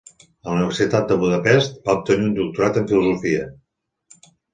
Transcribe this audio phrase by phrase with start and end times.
[0.35, 3.45] A la Universitat de Budapest, va obtenir un doctorat en filosofia.